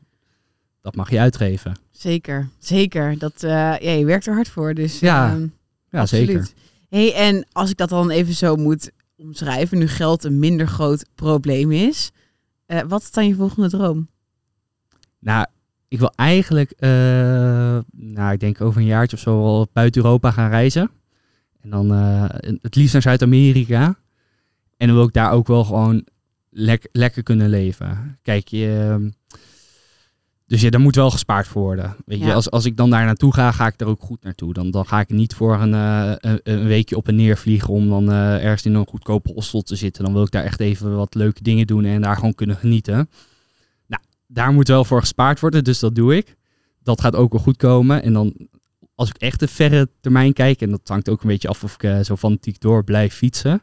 dat 0.81 0.95
mag 0.95 1.09
je 1.09 1.19
uitgeven. 1.19 1.75
Zeker, 1.91 2.49
zeker. 2.59 3.17
Dat, 3.17 3.43
eh, 3.43 3.49
ja, 3.79 3.91
je 3.91 4.05
werkt 4.05 4.27
er 4.27 4.33
hard 4.33 4.47
voor, 4.49 4.73
dus 4.73 4.99
Ja, 4.99 5.31
ehm, 5.31 5.47
Ja, 5.89 5.99
absoluut. 5.99 6.27
zeker. 6.27 6.47
Hey, 6.89 7.13
en 7.13 7.45
als 7.51 7.69
ik 7.69 7.77
dat 7.77 7.89
dan 7.89 8.09
even 8.09 8.33
zo 8.33 8.55
moet 8.55 8.91
omschrijven, 9.17 9.77
nu 9.77 9.87
geld 9.87 10.23
een 10.23 10.39
minder 10.39 10.67
groot 10.67 11.05
probleem 11.15 11.71
is, 11.71 12.11
eh, 12.65 12.81
wat 12.87 13.01
is 13.01 13.11
dan 13.11 13.27
je 13.27 13.35
volgende 13.35 13.69
droom? 13.69 14.07
Nou, 15.19 15.45
ik 15.87 15.99
wil 15.99 16.13
eigenlijk, 16.15 16.71
eh, 16.71 16.89
nou, 17.91 18.31
ik 18.31 18.39
denk 18.39 18.61
over 18.61 18.81
een 18.81 18.87
jaartje 18.87 19.17
of 19.17 19.21
zo 19.23 19.41
wel 19.41 19.67
buiten 19.73 20.03
Europa 20.03 20.31
gaan 20.31 20.49
reizen. 20.49 20.89
En 21.61 21.69
dan 21.69 21.89
het 22.61 22.75
liefst 22.75 22.93
naar 22.93 23.01
Zuid-Amerika. 23.01 23.95
En 24.77 24.87
dan 24.87 24.95
wil 24.95 25.05
ik 25.05 25.13
daar 25.13 25.31
ook 25.31 25.47
wel 25.47 25.63
gewoon 25.63 26.05
lek- 26.49 26.89
lekker 26.91 27.23
kunnen 27.23 27.49
leven. 27.49 28.19
Kijk, 28.21 28.47
je, 28.47 28.87
ehm, 28.89 29.09
dus 30.45 30.61
ja, 30.61 30.69
daar 30.69 30.81
moet 30.81 30.95
wel 30.95 31.11
gespaard 31.11 31.47
voor 31.47 31.61
worden. 31.61 31.95
Weet 32.05 32.19
je, 32.19 32.33
als, 32.33 32.51
als 32.51 32.65
ik 32.65 32.77
dan 32.77 32.89
daar 32.89 33.05
naartoe 33.05 33.33
ga, 33.33 33.51
ga 33.51 33.67
ik 33.67 33.81
er 33.81 33.87
ook 33.87 34.01
goed 34.01 34.23
naartoe. 34.23 34.53
Dan, 34.53 34.71
dan 34.71 34.85
ga 34.85 34.99
ik 34.99 35.09
niet 35.09 35.33
voor 35.35 35.59
een, 35.61 35.73
eh, 35.73 36.13
een, 36.17 36.39
een 36.43 36.65
weekje 36.67 36.95
op 36.95 37.07
en 37.07 37.15
neer 37.15 37.37
vliegen 37.37 37.69
om 37.73 37.89
dan 37.89 38.11
eh, 38.11 38.43
ergens 38.43 38.65
in 38.65 38.73
een 38.73 38.87
goedkope 38.87 39.31
hostel 39.33 39.61
te 39.61 39.75
zitten. 39.75 40.03
Dan 40.03 40.13
wil 40.13 40.23
ik 40.23 40.31
daar 40.31 40.43
echt 40.43 40.59
even 40.59 40.95
wat 40.95 41.15
leuke 41.15 41.43
dingen 41.43 41.67
doen 41.67 41.85
en 41.85 42.01
daar 42.01 42.15
gewoon 42.15 42.33
kunnen 42.35 42.55
genieten. 42.55 43.09
Nou, 43.87 44.01
daar 44.27 44.53
moet 44.53 44.67
wel 44.67 44.85
voor 44.85 44.99
gespaard 44.99 45.39
worden, 45.39 45.63
dus 45.63 45.79
dat 45.79 45.95
doe 45.95 46.15
ik. 46.15 46.35
Dat 46.83 47.01
gaat 47.01 47.15
ook 47.15 47.31
wel 47.31 47.41
goed 47.41 47.57
komen. 47.57 48.03
En 48.03 48.13
dan, 48.13 48.47
als 48.95 49.09
ik 49.09 49.17
echt 49.17 49.39
de 49.39 49.47
verre 49.47 49.89
termijn 50.01 50.33
kijk, 50.33 50.61
en 50.61 50.69
dat 50.69 50.87
hangt 50.87 51.09
ook 51.09 51.21
een 51.21 51.29
beetje 51.29 51.47
af 51.47 51.63
of 51.63 51.73
ik 51.73 51.83
eh, 51.83 51.99
zo 51.99 52.15
fanatiek 52.15 52.59
door 52.59 52.83
blijf 52.83 53.13
fietsen. 53.13 53.61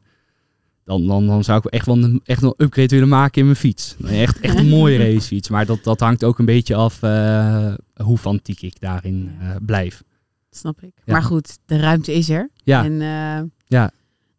Dan, 0.87 1.07
dan, 1.07 1.27
dan 1.27 1.45
zou 1.45 1.59
ik 1.59 1.65
echt 1.65 1.87
wel 1.87 1.97
een, 2.03 2.21
echt 2.25 2.41
wel 2.41 2.55
een 2.57 2.65
upgrade 2.65 2.89
willen 2.95 3.09
maken 3.09 3.39
in 3.41 3.45
mijn 3.45 3.57
fiets. 3.57 3.97
Echt, 4.05 4.41
echt 4.41 4.59
een 4.59 4.69
mooie 4.69 4.99
racefiets. 5.13 5.49
Maar 5.49 5.67
dat, 5.67 5.85
dat 5.85 6.01
hangt 6.01 6.25
ook 6.25 6.39
een 6.39 6.45
beetje 6.45 6.75
af 6.75 7.03
eh, 7.03 7.75
hoe 8.03 8.19
fanatiek 8.19 8.61
ik 8.63 8.81
daarin 8.81 9.31
eh, 9.41 9.51
blijf. 9.63 10.03
Snap 10.51 10.83
ik. 10.83 10.93
Ja. 11.05 11.13
Maar 11.13 11.23
goed, 11.23 11.59
de 11.67 11.81
ruimte 11.81 12.15
is 12.15 12.29
er. 12.29 12.51
Ja, 12.55 12.85
En, 12.85 13.01
eh, 13.01 13.49
Ja. 13.67 13.91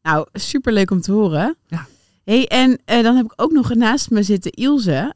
Nou, 0.01 0.27
superleuk 0.33 0.91
om 0.91 1.01
te 1.01 1.11
horen. 1.11 1.55
Ja. 1.67 1.87
Hey, 2.23 2.47
en 2.47 2.79
dan 2.85 3.15
heb 3.15 3.25
ik 3.25 3.33
ook 3.35 3.51
nog 3.51 3.73
naast 3.73 4.09
me 4.09 4.23
zitten 4.23 4.51
Ilse. 4.51 5.13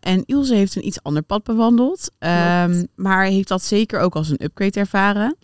En 0.00 0.22
Ilse 0.24 0.54
heeft 0.54 0.76
een 0.76 0.86
iets 0.86 1.02
ander 1.02 1.22
pad 1.22 1.44
bewandeld. 1.44 2.10
ehm, 2.18 2.84
maar 2.94 3.24
heeft 3.24 3.48
dat 3.48 3.62
zeker 3.62 4.00
ook 4.00 4.14
als 4.16 4.28
een 4.28 4.44
upgrade 4.44 4.80
ervaren. 4.80 5.36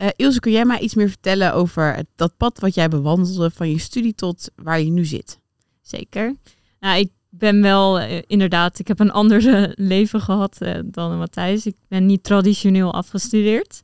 Eh, 0.00 0.08
Ilse, 0.16 0.40
kun 0.40 0.52
jij 0.52 0.64
mij 0.64 0.78
iets 0.78 0.94
meer 0.94 1.08
vertellen 1.08 1.54
over 1.54 2.04
dat 2.14 2.36
pad 2.36 2.58
wat 2.58 2.74
jij 2.74 2.88
bewandelde 2.88 3.50
van 3.50 3.70
je 3.70 3.78
studie 3.78 4.14
tot 4.14 4.50
waar 4.54 4.80
je 4.80 4.90
nu 4.90 5.04
zit? 5.04 5.38
Zeker. 5.82 6.36
Nou, 6.80 6.98
ik 6.98 7.10
ben 7.28 7.62
wel 7.62 8.00
eh, 8.00 8.22
inderdaad, 8.26 8.78
ik 8.78 8.88
heb 8.88 9.00
een 9.00 9.10
ander 9.10 9.54
eh, 9.54 9.70
leven 9.74 10.20
gehad 10.20 10.60
eh, 10.60 10.78
dan 10.84 11.18
Matthijs. 11.18 11.66
Ik 11.66 11.76
ben 11.88 12.06
niet 12.06 12.22
traditioneel 12.22 12.92
afgestudeerd. 12.92 13.82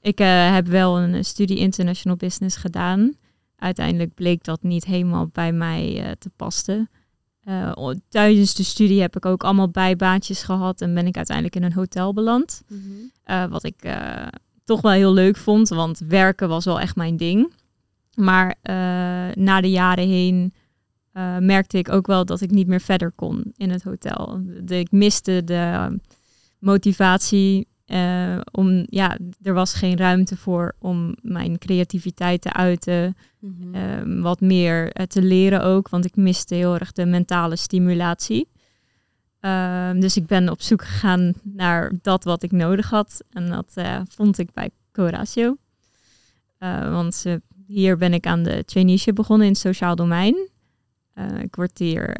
Ik 0.00 0.18
heb 0.18 0.66
wel 0.66 0.98
een 0.98 1.24
studie 1.24 1.56
International 1.58 2.16
Business 2.16 2.56
gedaan. 2.56 3.14
Uiteindelijk 3.56 4.14
bleek 4.14 4.44
dat 4.44 4.62
niet 4.62 4.84
helemaal 4.84 5.28
bij 5.32 5.52
mij 5.52 6.16
te 6.18 6.30
passen. 6.36 6.90
Tijdens 8.08 8.54
de 8.54 8.62
studie 8.62 9.00
heb 9.00 9.16
ik 9.16 9.26
ook 9.26 9.44
allemaal 9.44 9.68
bijbaantjes 9.68 10.42
gehad 10.42 10.80
en 10.80 10.94
ben 10.94 11.06
ik 11.06 11.16
uiteindelijk 11.16 11.56
in 11.56 11.62
een 11.62 11.72
hotel 11.72 12.12
beland. 12.12 12.62
Eh, 13.24 13.44
wat 13.46 13.64
ik 13.64 13.94
toch 14.68 14.80
wel 14.80 14.92
heel 14.92 15.12
leuk 15.12 15.36
vond, 15.36 15.68
want 15.68 15.98
werken 15.98 16.48
was 16.48 16.64
wel 16.64 16.80
echt 16.80 16.96
mijn 16.96 17.16
ding. 17.16 17.52
Maar 18.14 18.54
eh, 18.62 18.74
na 19.34 19.60
de 19.60 19.70
jaren 19.70 20.08
heen 20.08 20.52
eh, 21.12 21.38
merkte 21.38 21.78
ik 21.78 21.92
ook 21.92 22.06
wel 22.06 22.24
dat 22.24 22.40
ik 22.40 22.50
niet 22.50 22.66
meer 22.66 22.80
verder 22.80 23.12
kon 23.14 23.52
in 23.56 23.70
het 23.70 23.82
hotel. 23.82 24.40
De, 24.62 24.78
ik 24.78 24.90
miste 24.90 25.44
de 25.44 25.54
eh, 25.54 25.86
motivatie. 26.58 27.66
eh, 27.86 28.40
om, 28.52 28.86
ja, 28.86 29.18
er 29.42 29.54
was 29.54 29.74
geen 29.74 29.96
ruimte 29.96 30.36
voor 30.36 30.74
om 30.78 31.16
mijn 31.22 31.58
creativiteit 31.58 32.40
te 32.40 32.52
uiten. 32.52 33.16
Mhm. 33.38 33.74
Ehm, 33.74 34.20
wat 34.20 34.40
meer 34.40 34.92
te 35.06 35.22
leren 35.22 35.62
ook, 35.62 35.88
want 35.88 36.04
ik 36.04 36.16
miste 36.16 36.54
heel 36.54 36.74
erg 36.74 36.92
de 36.92 37.06
mentale 37.06 37.56
stimulatie. 37.56 38.48
Ehm, 39.40 40.00
dus 40.00 40.16
ik 40.16 40.26
ben 40.26 40.48
op 40.48 40.60
zoek 40.60 40.84
gegaan 40.84 41.32
naar 41.42 41.92
dat 42.02 42.24
wat 42.24 42.42
ik 42.42 42.52
nodig 42.52 42.90
had. 42.90 43.24
En 43.30 43.48
dat 43.48 43.70
eh, 43.74 44.00
vond 44.08 44.38
ik 44.38 44.52
bij 44.52 44.70
Coratio. 44.92 45.56
Uh, 46.58 46.90
want 46.90 47.22
uh, 47.26 47.34
hier 47.66 47.96
ben 47.96 48.14
ik 48.14 48.26
aan 48.26 48.42
de 48.42 48.64
traineeship 48.64 49.14
begonnen 49.14 49.46
in 49.46 49.52
het 49.52 49.60
sociaal 49.60 49.96
domein. 49.96 50.48
ik 51.40 51.56
word 51.56 51.78
hier 51.78 52.16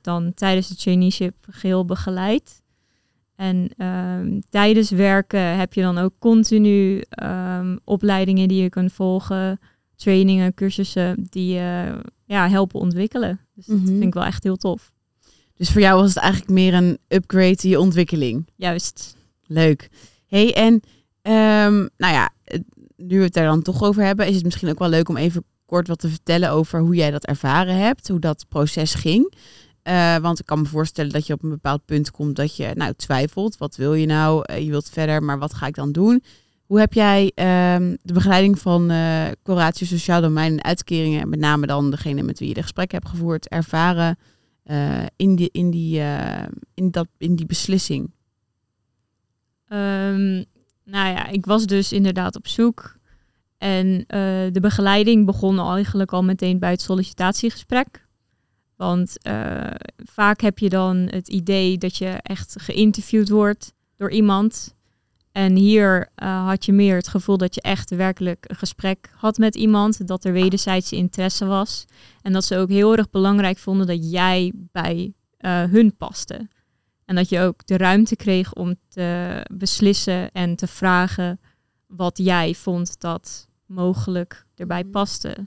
dan 0.00 0.34
tijdens 0.34 0.68
de 0.68 0.76
traineeship 0.76 1.34
geheel 1.50 1.84
begeleid. 1.84 2.62
En 3.38 3.86
um, 3.86 4.40
tijdens 4.50 4.90
werken 4.90 5.56
heb 5.56 5.74
je 5.74 5.80
dan 5.80 5.98
ook 5.98 6.12
continu 6.18 7.02
um, 7.22 7.78
opleidingen 7.84 8.48
die 8.48 8.62
je 8.62 8.68
kunt 8.68 8.92
volgen, 8.92 9.60
trainingen, 9.96 10.54
cursussen 10.54 11.26
die 11.30 11.54
je 11.54 12.00
ja, 12.24 12.48
helpen 12.48 12.80
ontwikkelen. 12.80 13.40
Dus 13.54 13.66
dat 13.66 13.76
mm 13.76 13.82
-hmm. 13.82 13.92
vind 13.92 14.04
ik 14.04 14.14
wel 14.14 14.24
echt 14.24 14.42
heel 14.42 14.56
tof. 14.56 14.92
Dus 15.58 15.70
voor 15.70 15.80
jou 15.80 16.00
was 16.00 16.14
het 16.14 16.22
eigenlijk 16.22 16.52
meer 16.52 16.74
een 16.74 16.98
upgrade 17.08 17.58
in 17.62 17.68
je 17.68 17.80
ontwikkeling. 17.80 18.48
Juist. 18.56 19.16
Leuk. 19.46 19.88
hey, 20.26 20.54
en 20.54 20.72
um, 21.22 21.88
nou 21.96 22.14
ja, 22.14 22.30
nu 22.96 23.18
we 23.18 23.24
het 23.24 23.32
daar 23.32 23.46
dan 23.46 23.62
toch 23.62 23.82
over 23.82 24.02
hebben, 24.02 24.26
is 24.26 24.34
het 24.34 24.44
misschien 24.44 24.68
ook 24.68 24.78
wel 24.78 24.88
leuk 24.88 25.08
om 25.08 25.16
even 25.16 25.44
kort 25.66 25.88
wat 25.88 25.98
te 25.98 26.08
vertellen 26.08 26.50
over 26.50 26.80
hoe 26.80 26.94
jij 26.94 27.10
dat 27.10 27.26
ervaren 27.26 27.76
hebt, 27.76 28.08
hoe 28.08 28.18
dat 28.18 28.44
proces 28.48 28.94
ging. 28.94 29.34
Uh, 29.88 30.16
want 30.16 30.38
ik 30.38 30.46
kan 30.46 30.60
me 30.60 30.66
voorstellen 30.66 31.12
dat 31.12 31.26
je 31.26 31.32
op 31.32 31.42
een 31.42 31.48
bepaald 31.48 31.84
punt 31.84 32.10
komt 32.10 32.36
dat 32.36 32.56
je 32.56 32.70
nou 32.74 32.92
twijfelt. 32.96 33.56
Wat 33.56 33.76
wil 33.76 33.94
je 33.94 34.06
nou? 34.06 34.44
Uh, 34.50 34.58
je 34.58 34.70
wilt 34.70 34.90
verder, 34.90 35.22
maar 35.22 35.38
wat 35.38 35.54
ga 35.54 35.66
ik 35.66 35.74
dan 35.74 35.92
doen? 35.92 36.22
Hoe 36.66 36.78
heb 36.78 36.92
jij 36.92 37.22
um, 37.74 37.96
de 38.02 38.12
begeleiding 38.12 38.58
van 38.58 38.90
uh, 38.90 39.24
Coratio 39.42 39.86
Sociaal 39.86 40.20
Domein 40.20 40.52
en 40.52 40.64
uitkeringen, 40.64 41.28
met 41.28 41.38
name 41.38 41.66
dan 41.66 41.90
degene 41.90 42.22
met 42.22 42.38
wie 42.38 42.48
je 42.48 42.54
de 42.54 42.62
gesprek 42.62 42.92
hebt 42.92 43.08
gevoerd, 43.08 43.48
ervaren 43.48 44.18
in, 45.16 45.36
die, 45.36 45.48
in, 45.52 45.70
die, 45.70 46.00
in, 46.74 46.90
dat, 46.90 47.08
in 47.18 47.36
die 47.36 47.46
beslissing? 47.46 48.10
Um, 49.68 50.44
nou 50.84 51.08
ja, 51.08 51.26
ik 51.26 51.46
was 51.46 51.66
dus 51.66 51.92
inderdaad 51.92 52.36
op 52.36 52.46
zoek. 52.46 52.96
En 53.58 54.04
de 54.52 54.60
begeleiding 54.60 55.26
begon 55.26 55.60
eigenlijk 55.60 56.12
al 56.12 56.24
meteen 56.24 56.58
bij 56.58 56.70
het 56.70 56.80
sollicitatiegesprek. 56.82 58.06
Want 58.76 59.16
vaak 59.96 60.40
heb 60.40 60.58
je 60.58 60.68
dan 60.68 60.96
het 60.96 61.28
idee 61.28 61.78
dat 61.78 61.96
je 61.96 62.08
echt 62.22 62.54
geïnterviewd 62.60 63.28
wordt 63.28 63.74
door 63.96 64.10
iemand. 64.10 64.76
En 65.32 65.56
hier 65.56 66.08
uh, 66.22 66.46
had 66.46 66.64
je 66.64 66.72
meer 66.72 66.96
het 66.96 67.08
gevoel 67.08 67.36
dat 67.36 67.54
je 67.54 67.60
echt 67.60 67.90
werkelijk 67.90 68.44
een 68.48 68.56
gesprek 68.56 69.10
had 69.14 69.38
met 69.38 69.54
iemand. 69.54 70.06
Dat 70.06 70.24
er 70.24 70.32
wederzijdse 70.32 70.96
interesse 70.96 71.46
was. 71.46 71.84
En 72.22 72.32
dat 72.32 72.44
ze 72.44 72.56
ook 72.56 72.68
heel 72.68 72.96
erg 72.96 73.10
belangrijk 73.10 73.58
vonden 73.58 73.86
dat 73.86 74.10
jij 74.10 74.52
bij 74.56 75.12
uh, 75.40 75.62
hun 75.64 75.96
paste. 75.96 76.48
En 77.04 77.14
dat 77.14 77.28
je 77.28 77.40
ook 77.40 77.66
de 77.66 77.76
ruimte 77.76 78.16
kreeg 78.16 78.52
om 78.52 78.74
te 78.88 79.40
beslissen 79.52 80.32
en 80.32 80.56
te 80.56 80.66
vragen 80.66 81.40
wat 81.86 82.18
jij 82.18 82.54
vond 82.54 83.00
dat 83.00 83.48
mogelijk 83.66 84.46
erbij 84.54 84.84
paste. 84.84 85.46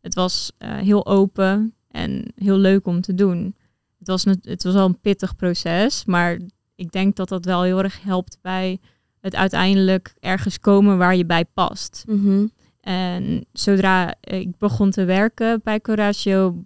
Het 0.00 0.14
was 0.14 0.52
heel 0.58 1.06
open. 1.06 1.74
En 1.92 2.32
heel 2.36 2.56
leuk 2.56 2.86
om 2.86 3.00
te 3.00 3.14
doen. 3.14 3.56
Het 3.98 4.08
was, 4.08 4.24
het 4.24 4.62
was 4.62 4.74
al 4.74 4.86
een 4.86 5.00
pittig 5.00 5.36
proces, 5.36 6.04
maar 6.04 6.38
ik 6.74 6.92
denk 6.92 7.16
dat 7.16 7.28
dat 7.28 7.44
wel 7.44 7.62
heel 7.62 7.82
erg 7.82 8.02
helpt 8.02 8.38
bij 8.40 8.80
het 9.22 9.34
uiteindelijk 9.34 10.14
ergens 10.20 10.60
komen 10.60 10.98
waar 10.98 11.16
je 11.16 11.26
bij 11.26 11.44
past. 11.44 12.04
Mm 12.06 12.24
-hmm. 12.24 12.50
En 12.80 13.46
zodra 13.52 14.14
ik 14.20 14.58
begon 14.58 14.90
te 14.90 15.04
werken 15.04 15.60
bij 15.64 15.80
Coratio, 15.80 16.64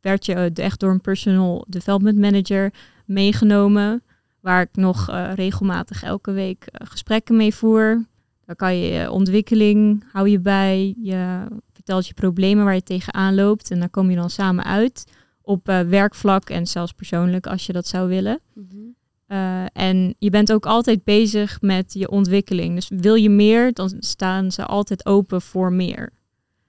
werd 0.00 0.26
je 0.26 0.50
echt 0.54 0.80
door 0.80 0.90
een 0.90 1.00
personal 1.00 1.64
development 1.68 2.18
manager 2.18 2.72
meegenomen, 3.06 4.02
waar 4.40 4.62
ik 4.62 4.68
nog 4.72 5.10
uh, 5.10 5.32
regelmatig 5.34 6.02
elke 6.02 6.32
week 6.32 6.64
uh, 6.64 6.88
gesprekken 6.88 7.36
mee 7.36 7.54
voer. 7.54 8.06
Daar 8.46 8.56
kan 8.56 8.76
je 8.76 8.92
je 8.92 9.10
ontwikkeling, 9.10 10.04
hou 10.12 10.28
je 10.28 10.40
bij, 10.40 10.94
je 11.02 11.46
vertelt 11.72 12.06
je 12.06 12.14
problemen 12.14 12.64
waar 12.64 12.74
je 12.74 12.82
tegenaan 12.82 13.34
loopt. 13.34 13.70
En 13.70 13.78
daar 13.78 13.90
kom 13.90 14.10
je 14.10 14.16
dan 14.16 14.30
samen 14.30 14.64
uit 14.64 15.04
op 15.42 15.68
uh, 15.68 15.80
werkvlak 15.80 16.50
en 16.50 16.66
zelfs 16.66 16.92
persoonlijk 16.92 17.46
als 17.46 17.66
je 17.66 17.72
dat 17.72 17.86
zou 17.86 18.08
willen. 18.08 18.40
Mm 18.54 18.66
-hmm. 18.70 18.94
Uh, 19.32 19.64
en 19.72 20.14
je 20.18 20.30
bent 20.30 20.52
ook 20.52 20.66
altijd 20.66 21.04
bezig 21.04 21.60
met 21.60 21.92
je 21.92 22.10
ontwikkeling. 22.10 22.74
Dus 22.74 22.90
wil 22.96 23.14
je 23.14 23.30
meer, 23.30 23.72
dan 23.72 23.92
staan 23.98 24.52
ze 24.52 24.64
altijd 24.64 25.06
open 25.06 25.42
voor 25.42 25.72
meer. 25.72 26.12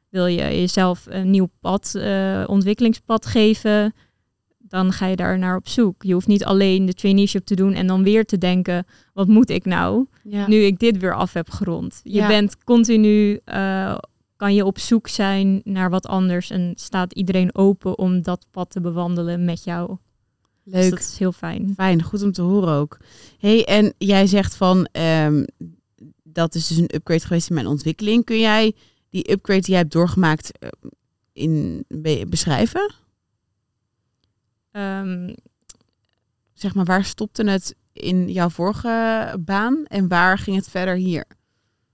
Wil 0.09 0.25
je 0.25 0.35
jezelf 0.41 1.05
een 1.09 1.29
nieuw 1.29 1.49
pad, 1.59 1.93
uh, 1.95 2.43
ontwikkelingspad 2.47 3.25
geven, 3.25 3.93
dan 4.57 4.91
ga 4.91 5.05
je 5.05 5.15
daar 5.15 5.39
naar 5.39 5.55
op 5.55 5.67
zoek. 5.67 6.03
Je 6.03 6.13
hoeft 6.13 6.27
niet 6.27 6.45
alleen 6.45 6.85
de 6.85 6.93
traineeship 6.93 7.45
te 7.45 7.55
doen 7.55 7.73
en 7.73 7.87
dan 7.87 8.03
weer 8.03 8.25
te 8.25 8.37
denken, 8.37 8.85
wat 9.13 9.27
moet 9.27 9.49
ik 9.49 9.65
nou, 9.65 10.05
ja. 10.23 10.47
nu 10.47 10.55
ik 10.55 10.79
dit 10.79 10.97
weer 10.97 11.15
af 11.15 11.33
heb 11.33 11.49
gerond. 11.49 11.99
Je 12.03 12.13
Ja. 12.13 12.27
bent 12.27 12.63
continu, 12.63 13.39
uh, 13.45 13.97
kan 14.35 14.53
je 14.55 14.65
op 14.65 14.79
zoek 14.79 15.07
zijn 15.07 15.61
naar 15.63 15.89
wat 15.89 16.07
anders 16.07 16.49
en 16.49 16.71
staat 16.75 17.13
iedereen 17.13 17.55
open 17.55 17.97
om 17.97 18.21
dat 18.21 18.45
pad 18.51 18.69
te 18.69 18.81
bewandelen 18.81 19.45
met 19.45 19.63
jou. 19.63 19.97
Dus 20.63 20.73
Leuk. 20.73 20.89
dat 20.89 20.99
is 20.99 21.17
heel 21.17 21.31
fijn. 21.31 21.73
Fijn, 21.75 22.03
goed 22.03 22.23
om 22.23 22.31
te 22.31 22.41
horen 22.41 22.73
ook. 22.73 22.97
hey, 23.39 23.65
en 23.65 23.93
jij 23.97 24.27
zegt 24.27 24.55
van, 24.55 24.85
ehm, 24.91 25.45
dat 26.23 26.55
is 26.55 26.67
dus 26.67 26.77
een 26.77 26.95
upgrade 26.95 27.19
geweest 27.25 27.49
in 27.49 27.55
mijn 27.55 27.67
ontwikkeling. 27.67 28.25
Kun 28.25 28.39
jij 28.39 28.75
die 29.09 29.31
upgrade 29.31 29.61
die 29.61 29.69
jij 29.69 29.79
hebt 29.79 29.91
doorgemaakt 29.93 30.57
eh, 30.59 30.69
in, 31.33 31.85
be- 31.87 32.25
beschrijven? 32.29 32.93
Um, 34.71 35.35
Zeg 36.53 36.75
maar, 36.75 36.85
waar 36.85 37.05
stopte 37.05 37.43
het 37.49 37.75
in 37.93 38.31
jouw 38.31 38.49
vorige 38.49 39.35
baan 39.39 39.85
en 39.85 40.07
waar 40.07 40.37
ging 40.37 40.55
het 40.55 40.69
verder 40.69 40.95
hier? 40.95 41.25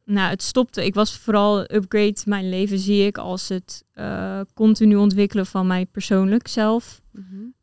nou, 0.06 0.30
het 0.30 0.44
stopte. 0.44 0.86
Ik 0.86 0.94
was 0.94 1.18
vooral 1.18 1.60
upgrade. 1.74 2.16
Mijn 2.26 2.50
leven 2.50 2.80
zie 2.80 3.06
ik 3.06 3.18
als 3.18 3.50
het 3.50 3.84
uh, 3.96 4.42
continu 4.54 4.96
ontwikkelen 4.96 5.46
van 5.46 5.68
mij 5.68 5.86
persoonlijk 5.86 6.48
zelf. 6.48 7.02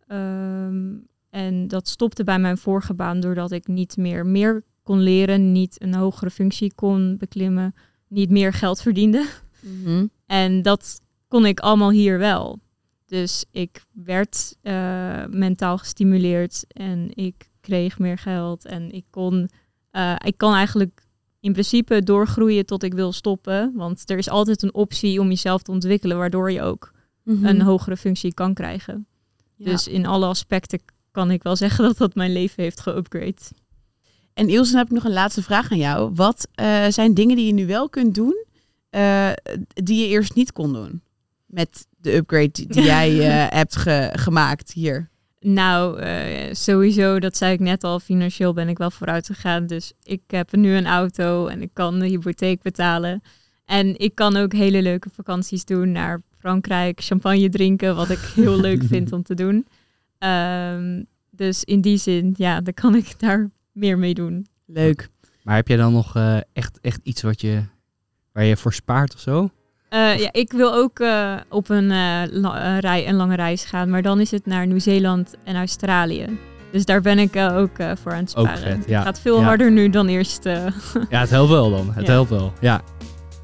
Um, 0.08 1.06
en 1.30 1.68
dat 1.68 1.88
stopte 1.88 2.24
bij 2.24 2.38
mijn 2.38 2.58
vorige 2.58 2.94
baan 2.94 3.20
doordat 3.20 3.50
ik 3.52 3.66
niet 3.66 3.96
meer 3.96 4.26
meer 4.26 4.64
kon 4.82 5.00
leren, 5.00 5.52
niet 5.52 5.82
een 5.82 5.94
hogere 5.94 6.30
functie 6.30 6.74
kon 6.74 7.16
beklimmen, 7.16 7.74
niet 8.08 8.30
meer 8.30 8.52
geld 8.52 8.82
verdiende. 8.82 9.26
Mhm. 9.60 10.06
En 10.26 10.62
dat 10.62 11.00
kon 11.28 11.46
ik 11.46 11.60
allemaal 11.60 11.90
hier 11.90 12.18
wel. 12.18 12.58
Dus 13.06 13.44
ik 13.50 13.84
werd 13.92 14.56
uh, 14.62 15.24
mentaal 15.26 15.78
gestimuleerd 15.78 16.64
en 16.68 17.10
ik 17.14 17.50
kreeg 17.60 17.98
meer 17.98 18.18
geld 18.18 18.64
en 18.64 18.90
ik 18.90 19.04
kon, 19.10 19.48
uh, 19.92 20.16
ik 20.24 20.36
kan 20.36 20.54
eigenlijk 20.54 21.06
in 21.40 21.52
principe 21.52 22.02
doorgroeien 22.02 22.66
tot 22.66 22.82
ik 22.82 22.94
wil 22.94 23.12
stoppen. 23.12 23.72
Want 23.74 24.10
er 24.10 24.18
is 24.18 24.28
altijd 24.28 24.62
een 24.62 24.74
optie 24.74 25.20
om 25.20 25.28
jezelf 25.28 25.62
te 25.62 25.70
ontwikkelen, 25.70 26.16
waardoor 26.16 26.52
je 26.52 26.62
ook 26.62 26.94
Mhm. 27.22 27.44
een 27.44 27.60
hogere 27.60 27.96
functie 27.96 28.34
kan 28.34 28.54
krijgen. 28.54 29.06
Ja. 29.56 29.70
Dus 29.70 29.88
in 29.88 30.06
alle 30.06 30.26
aspecten 30.26 30.80
kan 31.10 31.30
ik 31.30 31.42
wel 31.42 31.56
zeggen 31.56 31.84
dat 31.88 31.98
dat 31.98 32.14
mijn 32.14 32.32
leven 32.32 32.62
heeft 32.62 32.80
geupgrade. 32.80 33.34
En 34.34 34.48
Ilse, 34.48 34.70
dan 34.70 34.78
heb 34.80 34.88
ik 34.88 34.94
nog 34.94 35.04
een 35.04 35.12
laatste 35.12 35.42
vraag 35.42 35.70
aan 35.70 35.78
jou. 35.78 36.10
Wat 36.14 36.48
eh, 36.54 36.86
zijn 36.88 37.14
dingen 37.14 37.36
die 37.36 37.46
je 37.46 37.52
nu 37.52 37.66
wel 37.66 37.88
kunt 37.88 38.14
doen, 38.14 38.44
eh, 38.90 39.30
die 39.74 40.00
je 40.00 40.08
eerst 40.08 40.34
niet 40.34 40.52
kon 40.52 40.72
doen? 40.72 41.02
Met 41.46 41.86
de 41.96 42.14
upgrade 42.14 42.50
die, 42.50 42.82
jij 42.94 43.20
eh, 43.20 43.56
hebt 43.58 43.76
ge- 43.76 44.10
gemaakt 44.12 44.72
hier. 44.72 45.08
Nou, 45.40 46.02
sowieso, 46.54 47.18
dat 47.18 47.36
zei 47.36 47.52
ik 47.52 47.60
net 47.60 47.84
al, 47.84 48.00
financieel 48.00 48.52
ben 48.52 48.68
ik 48.68 48.78
wel 48.78 48.90
vooruit 48.90 49.26
gegaan. 49.26 49.66
Dus 49.66 49.92
ik 50.02 50.20
heb 50.26 50.52
nu 50.52 50.74
een 50.74 50.86
auto 50.86 51.46
en 51.46 51.62
ik 51.62 51.70
kan 51.72 51.98
de 51.98 52.06
hypotheek 52.06 52.62
betalen. 52.62 53.22
En 53.64 53.98
ik 53.98 54.14
kan 54.14 54.36
ook 54.36 54.52
hele 54.52 54.82
leuke 54.82 55.08
vakanties 55.12 55.64
doen 55.64 55.92
naar 55.92 56.22
Frankrijk, 56.50 57.00
champagne 57.00 57.48
drinken, 57.48 57.96
wat 57.96 58.10
ik 58.10 58.18
heel 58.18 58.60
leuk 58.60 58.82
vind 58.92 59.12
om 59.12 59.22
te 59.22 59.34
doen. 59.34 59.66
Um, 60.18 61.06
dus 61.30 61.64
in 61.64 61.80
die 61.80 61.96
zin, 61.96 62.34
ja, 62.36 62.60
dan 62.60 62.74
kan 62.74 62.94
ik 62.94 63.14
daar 63.20 63.50
meer 63.72 63.98
mee 63.98 64.14
doen. 64.14 64.46
Leuk. 64.66 65.08
Maar 65.42 65.54
heb 65.56 65.68
jij 65.68 65.76
dan 65.76 65.92
nog 65.92 66.16
uh, 66.16 66.36
echt, 66.52 66.78
echt 66.80 67.00
iets 67.02 67.22
wat 67.22 67.40
je, 67.40 67.62
waar 68.32 68.44
je 68.44 68.56
voor 68.56 68.72
spaart 68.72 69.14
of 69.14 69.20
zo? 69.20 69.50
Uh, 69.90 70.18
ja, 70.18 70.28
ik 70.32 70.52
wil 70.52 70.74
ook 70.74 70.98
uh, 71.00 71.36
op 71.48 71.68
een, 71.68 71.90
uh, 71.90 72.22
la- 72.30 72.78
rij, 72.78 73.08
een 73.08 73.14
lange 73.14 73.36
reis 73.36 73.64
gaan, 73.64 73.90
maar 73.90 74.02
dan 74.02 74.20
is 74.20 74.30
het 74.30 74.46
naar 74.46 74.66
Nieuw-Zeeland 74.66 75.34
en 75.44 75.56
Australië. 75.56 76.38
Dus 76.72 76.84
daar 76.84 77.00
ben 77.00 77.18
ik 77.18 77.36
ook 77.36 77.76
voor 77.94 78.12
aan 78.12 78.18
het 78.18 78.30
sparen. 78.30 78.50
Ook 78.50 78.58
vet, 78.58 78.84
ja. 78.88 78.96
Het 78.96 79.06
gaat 79.06 79.20
veel 79.20 79.38
ja. 79.38 79.44
harder 79.44 79.70
nu 79.72 79.90
dan 79.90 80.06
eerst. 80.06 80.44
ja, 80.44 81.20
het 81.20 81.30
helpt 81.30 81.50
wel 81.50 81.70
dan. 81.70 81.92
Het 81.94 82.06
Ja. 82.06 82.12
helpt 82.12 82.30
wel. 82.30 82.52
Ja. 82.60 82.80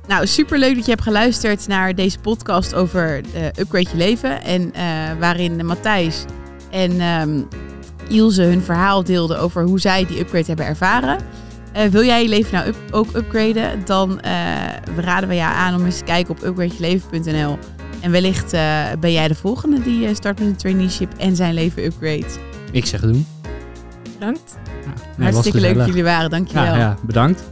Nou, 0.09 0.27
superleuk 0.27 0.75
dat 0.75 0.85
je 0.85 0.91
hebt 0.91 1.03
geluisterd 1.03 1.67
naar 1.67 1.95
deze 1.95 2.19
podcast 2.19 2.75
over 2.75 3.21
uh, 3.35 3.45
Upgrade 3.45 3.89
Je 3.91 3.97
Leven. 3.97 4.43
En 4.43 4.63
uh, 4.63 4.73
waarin 5.19 5.67
Matthijs 5.67 6.25
en 6.71 7.01
um, 7.01 7.49
Ilse 8.09 8.43
hun 8.43 8.63
verhaal 8.63 9.05
deelden 9.05 9.39
over 9.39 9.65
hoe 9.65 9.81
zij 9.81 10.07
die 10.07 10.19
upgrade 10.21 10.47
hebben 10.47 10.67
ervaren. 10.67 11.19
Uh, 11.77 11.83
wil 11.85 12.05
jij 12.05 12.23
je 12.23 12.29
leven 12.29 12.55
nou 12.55 12.67
up 12.69 12.77
ook 12.91 13.17
upgraden? 13.17 13.85
Dan 13.85 14.21
raden 14.97 15.29
we 15.29 15.35
jou 15.35 15.55
aan 15.55 15.75
om 15.75 15.85
eens 15.85 15.99
te 15.99 16.05
kijken 16.05 16.35
op 16.35 16.43
upgradejeleven.nl. 16.43 17.59
En 18.01 18.11
wellicht 18.11 18.51
ben 19.01 19.13
jij 19.13 19.29
de 19.29 19.35
volgende 19.35 19.83
die 19.83 20.15
start 20.15 20.39
met 20.39 20.49
een 20.49 20.57
traineeship 20.57 21.13
en 21.17 21.37
zijn 21.37 21.55
leven 21.55 21.85
upgrade. 21.85 22.27
Ik 22.73 22.87
zeg 22.87 23.01
doen. 23.01 23.27
Bedankt. 24.19 24.57
Ja, 24.65 24.87
nee, 24.87 24.95
was 25.17 25.33
Hartstikke 25.33 25.61
leuk 25.61 25.75
dat 25.75 25.87
jullie 25.87 26.05
waren, 26.05 26.31
dankjewel. 26.31 26.65
Ja, 26.65 26.77
ja, 26.77 26.97
bedankt. 27.03 27.52